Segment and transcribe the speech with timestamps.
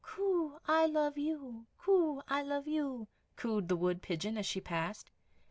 [0.03, 5.11] "Coo, I love you; coo, I love you!" cooed the wood pigeon, as she passed.